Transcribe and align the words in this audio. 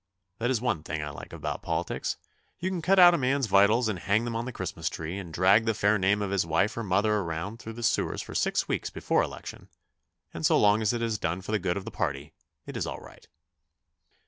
That 0.39 0.49
is 0.49 0.59
one 0.59 0.81
thing 0.81 1.03
I 1.03 1.11
like 1.11 1.31
about 1.31 1.61
politics 1.61 2.17
you 2.57 2.71
can 2.71 2.81
cut 2.81 2.97
out 2.97 3.13
a 3.13 3.19
man's 3.19 3.45
vitals 3.45 3.87
and 3.87 3.99
hang 3.99 4.25
them 4.25 4.35
on 4.35 4.45
the 4.45 4.51
Christmas 4.51 4.89
tree 4.89 5.19
and 5.19 5.31
drag 5.31 5.65
the 5.65 5.75
fair 5.75 5.99
name 5.99 6.23
of 6.23 6.31
his 6.31 6.43
wife 6.43 6.75
or 6.75 6.81
mother 6.83 7.17
around 7.17 7.59
through 7.59 7.73
the 7.73 7.83
sewers 7.83 8.23
for 8.23 8.33
six 8.33 8.67
weeks 8.67 8.89
before 8.89 9.21
election, 9.21 9.69
and 10.33 10.43
so 10.43 10.57
long 10.57 10.81
as 10.81 10.91
it 10.91 11.03
is 11.03 11.19
done 11.19 11.39
for 11.41 11.51
the 11.51 11.59
good 11.59 11.77
of 11.77 11.85
the 11.85 11.91
party 11.91 12.33
it 12.65 12.75
is 12.75 12.87
all 12.87 12.97
right. 12.99 13.27